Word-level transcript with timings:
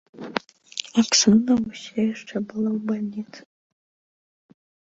Аксана 1.01 1.53
ўсё 1.65 1.95
яшчэ 2.13 2.35
была 2.49 2.69
ў 2.77 2.79
бальніцы. 2.89 3.41